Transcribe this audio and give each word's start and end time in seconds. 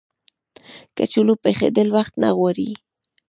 کچالو 0.95 1.33
پخېدل 1.43 1.87
وخت 1.95 2.13
نه 2.23 2.29
غواړي 2.37 2.69